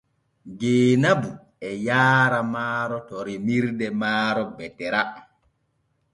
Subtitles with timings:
[0.59, 1.31] Jeenabu
[1.69, 5.01] e yaara maaro to remirde maaro Betera.